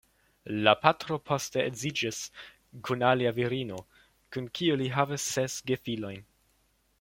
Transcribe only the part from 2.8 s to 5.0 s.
kun alia virino, kun kiu li